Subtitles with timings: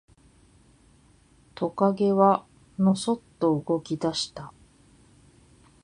[1.53, 2.47] トカゲは
[2.79, 4.51] のそっと動き出した。